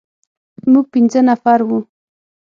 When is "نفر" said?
1.29-1.59